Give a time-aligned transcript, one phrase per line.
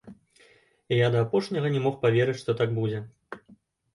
[0.95, 3.03] І я да апошняга не мог паверыць, што так будзе.